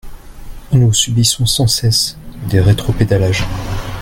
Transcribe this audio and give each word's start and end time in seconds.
Nous 0.71 0.93
subissons 0.93 1.45
sans 1.45 1.67
cesse 1.67 2.17
des 2.49 2.59
rétropédalages. 2.59 3.45